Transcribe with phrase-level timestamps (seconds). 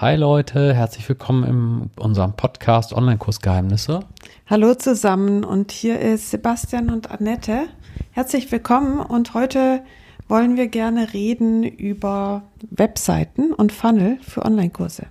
[0.00, 4.00] Hi Leute, herzlich willkommen in unserem Podcast Online-Kursgeheimnisse.
[4.46, 7.66] Hallo zusammen und hier ist Sebastian und Annette.
[8.10, 9.82] Herzlich willkommen und heute
[10.26, 15.04] wollen wir gerne reden über Webseiten und Funnel für Online-Kurse.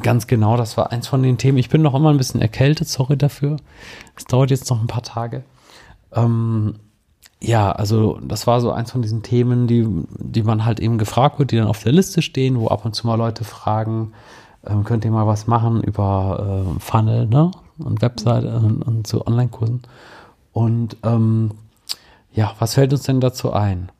[0.00, 1.58] Ganz genau, das war eins von den Themen.
[1.58, 3.56] Ich bin noch immer ein bisschen erkältet, sorry dafür.
[4.16, 5.44] Es dauert jetzt noch ein paar Tage.
[6.14, 6.76] Ähm,
[7.42, 9.86] ja, also das war so eins von diesen Themen, die,
[10.18, 12.94] die man halt eben gefragt wird, die dann auf der Liste stehen, wo ab und
[12.94, 14.12] zu mal Leute fragen,
[14.66, 17.50] ähm, könnt ihr mal was machen über äh, Funnel, ne?
[17.78, 19.80] Und Webseite und, und so Online-Kursen.
[20.52, 21.52] Und ähm,
[22.34, 23.90] ja, was fällt uns denn dazu ein?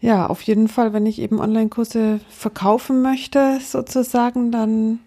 [0.00, 4.98] Ja, auf jeden Fall, wenn ich eben Online-Kurse verkaufen möchte, sozusagen, dann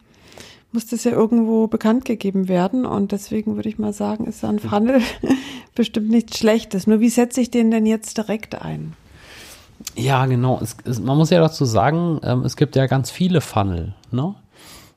[0.73, 2.85] muss das ja irgendwo bekannt gegeben werden.
[2.85, 5.01] Und deswegen würde ich mal sagen, ist ein Funnel
[5.75, 6.87] bestimmt nichts Schlechtes.
[6.87, 8.93] Nur wie setze ich den denn jetzt direkt ein?
[9.95, 10.59] Ja, genau.
[10.61, 13.93] Es, es, man muss ja dazu sagen, ähm, es gibt ja ganz viele Funnel.
[14.11, 14.35] Ne?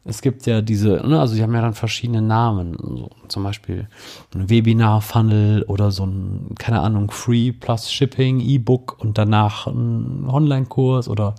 [0.09, 2.77] Es gibt ja diese, ne, also die haben ja dann verschiedene Namen.
[2.79, 3.89] So, zum Beispiel
[4.35, 11.09] ein Webinar-Funnel oder so ein, keine Ahnung, Free plus Shipping, E-Book und danach ein Online-Kurs
[11.09, 11.35] oder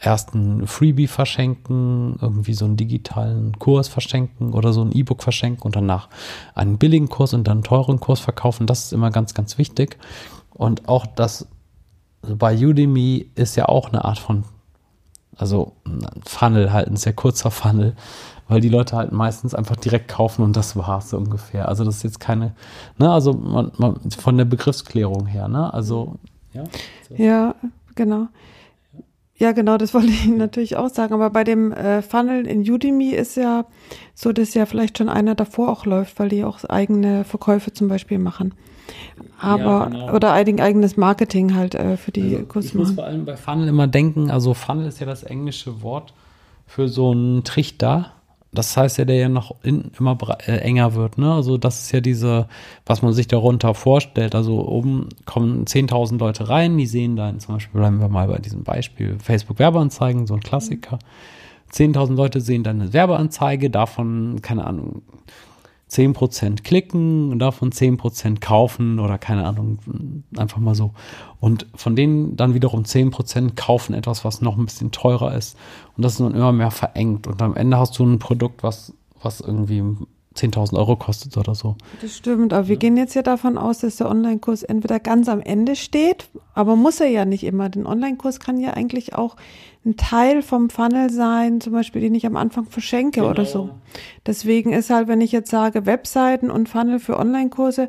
[0.00, 5.62] erst ein Freebie verschenken, irgendwie so einen digitalen Kurs verschenken oder so ein E-Book verschenken
[5.62, 6.08] und danach
[6.54, 8.66] einen billigen Kurs und dann einen teuren Kurs verkaufen.
[8.66, 9.98] Das ist immer ganz, ganz wichtig.
[10.54, 11.48] Und auch das
[12.22, 14.44] bei Udemy ist ja auch eine Art von,
[15.36, 15.72] also
[16.24, 17.94] Funnel halt, ein sehr kurzer Funnel,
[18.48, 21.68] weil die Leute halt meistens einfach direkt kaufen und das war's so ungefähr.
[21.68, 22.54] Also das ist jetzt keine,
[22.98, 26.16] ne, also man, man, von der Begriffsklärung her, ne, also,
[26.52, 26.64] ja.
[27.08, 27.14] So.
[27.22, 27.54] Ja,
[27.94, 28.28] genau.
[29.38, 31.14] Ja, genau, das wollte ich natürlich auch sagen.
[31.14, 33.64] Aber bei dem äh, Funnel in Udemy ist ja
[34.14, 37.88] so, dass ja vielleicht schon einer davor auch läuft, weil die auch eigene Verkäufe zum
[37.88, 38.54] Beispiel machen.
[39.38, 40.14] Aber, ja, genau.
[40.14, 43.36] oder eigen, eigenes Marketing halt äh, für die also Kurse Ich muss vor allem bei
[43.36, 46.14] Funnel immer denken, also Funnel ist ja das englische Wort
[46.66, 48.12] für so einen Trichter
[48.52, 51.18] das heißt ja, der ja noch in, immer äh, enger wird.
[51.18, 51.32] Ne?
[51.32, 52.48] Also das ist ja diese,
[52.86, 54.34] was man sich darunter vorstellt.
[54.34, 58.38] Also oben kommen 10.000 Leute rein, die sehen dann, zum Beispiel bleiben wir mal bei
[58.38, 60.98] diesem Beispiel, Facebook-Werbeanzeigen, so ein Klassiker.
[61.72, 65.02] 10.000 Leute sehen dann eine Werbeanzeige, davon, keine Ahnung,
[65.90, 69.78] 10% klicken und davon 10% kaufen oder keine Ahnung,
[70.36, 70.92] einfach mal so.
[71.40, 75.56] Und von denen dann wiederum 10% kaufen etwas, was noch ein bisschen teurer ist.
[75.96, 77.26] Und das ist dann immer mehr verengt.
[77.26, 79.82] Und am Ende hast du ein Produkt, was, was irgendwie
[80.38, 81.76] 10.000 Euro kostet oder so.
[82.00, 85.40] Das stimmt, aber wir gehen jetzt ja davon aus, dass der Online-Kurs entweder ganz am
[85.40, 87.68] Ende steht, aber muss er ja nicht immer.
[87.68, 89.36] Den Online-Kurs kann ja eigentlich auch
[89.84, 93.30] ein Teil vom Funnel sein, zum Beispiel, den ich am Anfang verschenke genau.
[93.30, 93.70] oder so.
[94.26, 97.88] Deswegen ist halt, wenn ich jetzt sage Webseiten und Funnel für Online-Kurse,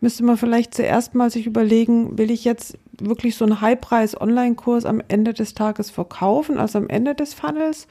[0.00, 5.02] müsste man vielleicht zuerst mal sich überlegen, will ich jetzt wirklich so einen High-Preis-Online-Kurs am
[5.08, 7.86] Ende des Tages verkaufen, also am Ende des Funnels?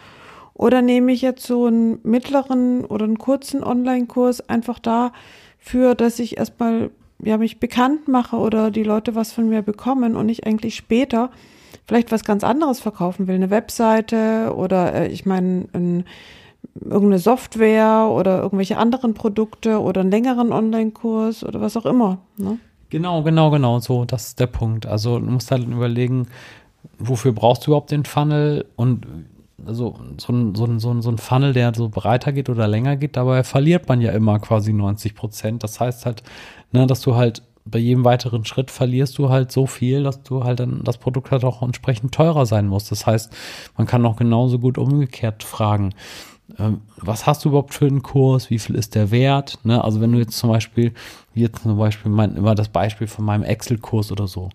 [0.54, 6.38] Oder nehme ich jetzt so einen mittleren oder einen kurzen Online-Kurs einfach dafür, dass ich
[6.38, 6.92] erstmal
[7.24, 11.30] ja, mich bekannt mache oder die Leute was von mir bekommen und ich eigentlich später
[11.88, 16.06] vielleicht was ganz anderes verkaufen will, eine Webseite oder äh, ich meine ein,
[16.80, 22.20] irgendeine Software oder irgendwelche anderen Produkte oder einen längeren Online-Kurs oder was auch immer.
[22.38, 22.60] Ne?
[22.90, 24.86] Genau, genau, genau, so, das ist der Punkt.
[24.86, 26.28] Also du musst halt überlegen,
[27.00, 29.06] wofür brauchst du überhaupt den Funnel und
[29.66, 32.68] also so ein, so, ein, so, ein, so ein Funnel, der so breiter geht oder
[32.68, 35.64] länger geht, dabei verliert man ja immer quasi 90 Prozent.
[35.64, 36.24] Das heißt halt,
[36.72, 40.44] ne, dass du halt bei jedem weiteren Schritt verlierst du halt so viel, dass du
[40.44, 42.90] halt dann das Produkt halt auch entsprechend teurer sein muss.
[42.90, 43.32] Das heißt,
[43.78, 45.94] man kann auch genauso gut umgekehrt fragen,
[46.60, 49.60] ähm, was hast du überhaupt für einen Kurs, wie viel ist der wert?
[49.64, 49.84] Ne?
[49.84, 50.94] Also wenn du jetzt zum Beispiel,
[51.34, 54.50] wie jetzt zum Beispiel mein, immer das Beispiel von meinem Excel-Kurs oder so,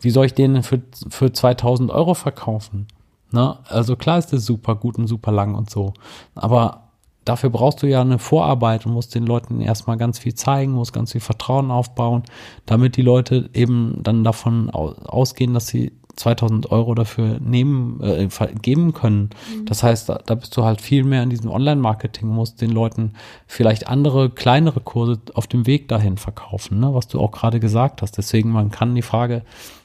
[0.00, 2.86] wie soll ich den für, für 2000 Euro verkaufen?
[3.30, 3.58] Ne?
[3.68, 5.94] Also klar ist der super gut und super lang und so.
[6.34, 6.86] Aber
[7.24, 10.92] dafür brauchst du ja eine Vorarbeit und musst den Leuten erstmal ganz viel zeigen, musst
[10.92, 12.22] ganz viel Vertrauen aufbauen,
[12.64, 18.28] damit die Leute eben dann davon ausgehen, dass sie 2000 Euro dafür nehmen, äh,
[18.62, 19.30] geben können.
[19.52, 19.66] Mhm.
[19.66, 23.12] Das heißt, da, da, bist du halt viel mehr in diesem Online-Marketing, musst den Leuten
[23.46, 26.94] vielleicht andere, kleinere Kurse auf dem Weg dahin verkaufen, ne?
[26.94, 28.16] was du auch gerade gesagt hast.
[28.16, 29.42] Deswegen, man kann die Frage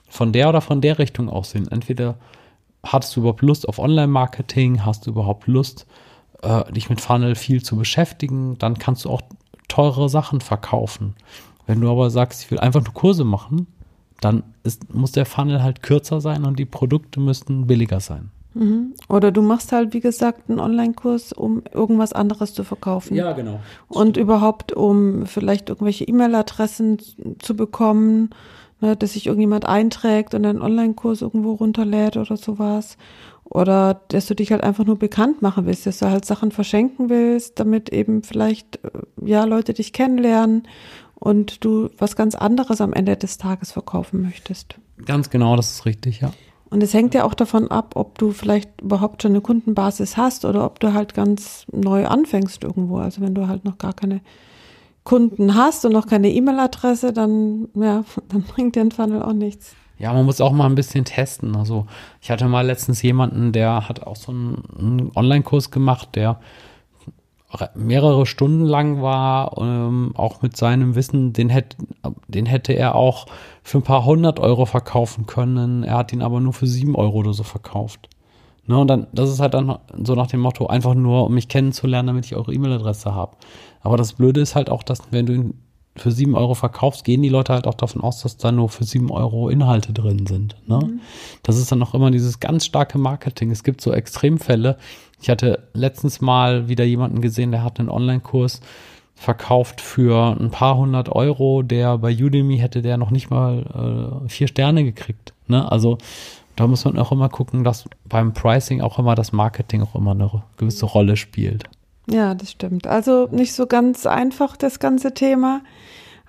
[0.07, 1.67] von der oder von der Richtung aussehen.
[1.69, 2.15] Entweder
[2.83, 4.85] hattest du überhaupt Lust auf Online-Marketing?
[4.85, 5.85] Hast du überhaupt Lust,
[6.41, 8.57] äh, dich mit Funnel viel zu beschäftigen?
[8.57, 9.21] Dann kannst du auch
[9.67, 11.15] teure Sachen verkaufen.
[11.67, 13.67] Wenn du aber sagst, ich will einfach nur Kurse machen,
[14.19, 18.31] dann ist, muss der Funnel halt kürzer sein und die Produkte müssten billiger sein.
[18.53, 18.93] Mhm.
[19.07, 23.15] Oder du machst halt, wie gesagt, einen Online-Kurs, um irgendwas anderes zu verkaufen.
[23.15, 23.61] Ja, genau.
[23.87, 26.97] Und überhaupt, um vielleicht irgendwelche E-Mail-Adressen
[27.39, 28.31] zu bekommen
[28.81, 32.97] ne, dass sich irgendjemand einträgt und einen Online-Kurs irgendwo runterlädt oder sowas.
[33.45, 37.09] Oder dass du dich halt einfach nur bekannt machen willst, dass du halt Sachen verschenken
[37.09, 38.89] willst, damit eben vielleicht, äh,
[39.25, 40.63] ja, Leute dich kennenlernen
[41.15, 44.75] und du was ganz anderes am Ende des Tages verkaufen möchtest.
[45.05, 46.31] Ganz genau, das ist richtig, ja.
[46.71, 50.45] Und es hängt ja auch davon ab, ob du vielleicht überhaupt schon eine Kundenbasis hast
[50.45, 52.97] oder ob du halt ganz neu anfängst irgendwo.
[52.97, 54.21] Also wenn du halt noch gar keine
[55.03, 59.75] Kunden hast und noch keine E-Mail-Adresse, dann, ja, dann bringt dir ein Funnel auch nichts.
[59.97, 61.55] Ja, man muss auch mal ein bisschen testen.
[61.55, 61.85] Also
[62.21, 66.39] ich hatte mal letztens jemanden, der hat auch so einen, Online-Kurs gemacht, der
[67.75, 71.77] mehrere Stunden lang war, ähm, auch mit seinem Wissen, den hätte,
[72.27, 73.27] den hätte er auch
[73.61, 75.83] für ein paar hundert Euro verkaufen können.
[75.83, 78.09] Er hat ihn aber nur für sieben Euro oder so verkauft.
[78.67, 81.47] Ne, und dann, das ist halt dann so nach dem Motto, einfach nur, um mich
[81.47, 83.35] kennenzulernen, damit ich eure E-Mail-Adresse habe.
[83.81, 85.53] Aber das Blöde ist halt auch, dass wenn du ihn
[85.95, 88.85] für sieben Euro verkaufst, gehen die Leute halt auch davon aus, dass da nur für
[88.85, 90.55] sieben Euro Inhalte drin sind.
[90.65, 90.79] Ne?
[90.81, 91.01] Mhm.
[91.43, 93.51] Das ist dann auch immer dieses ganz starke Marketing.
[93.51, 94.77] Es gibt so Extremfälle.
[95.21, 98.61] Ich hatte letztens mal wieder jemanden gesehen, der hat einen Online-Kurs
[99.15, 101.61] verkauft für ein paar hundert Euro.
[101.61, 105.33] Der bei Udemy hätte der noch nicht mal äh, vier Sterne gekriegt.
[105.47, 105.69] Ne?
[105.69, 105.97] Also
[106.55, 110.11] da muss man auch immer gucken, dass beim Pricing auch immer das Marketing auch immer
[110.11, 111.63] eine gewisse Rolle spielt.
[112.09, 112.87] Ja, das stimmt.
[112.87, 115.61] Also nicht so ganz einfach das ganze Thema,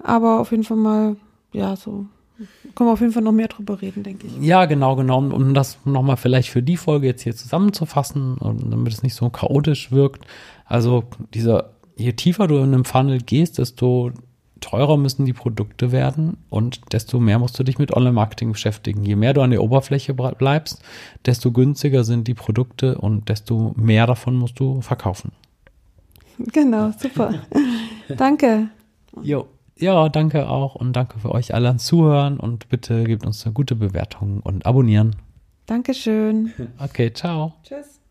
[0.02, 1.16] aber auf jeden Fall mal,
[1.52, 2.06] ja, so
[2.74, 4.36] können wir auf jeden Fall noch mehr drüber reden, denke ich.
[4.40, 5.18] Ja, genau, genau.
[5.18, 9.92] Um das nochmal vielleicht für die Folge jetzt hier zusammenzufassen, damit es nicht so chaotisch
[9.92, 10.26] wirkt.
[10.64, 11.04] Also
[11.34, 14.10] dieser, je tiefer du in einem Funnel gehst, desto
[14.62, 19.04] teurer müssen die Produkte werden und desto mehr musst du dich mit Online-Marketing beschäftigen.
[19.04, 20.82] Je mehr du an der Oberfläche bleibst,
[21.26, 25.32] desto günstiger sind die Produkte und desto mehr davon musst du verkaufen.
[26.38, 27.34] Genau, super.
[28.16, 28.68] danke.
[29.20, 29.46] Jo.
[29.76, 33.52] Ja, danke auch und danke für euch alle ans Zuhören und bitte gebt uns eine
[33.52, 35.16] gute Bewertung und abonnieren.
[35.66, 36.52] Dankeschön.
[36.78, 37.54] Okay, ciao.
[37.64, 38.01] Tschüss.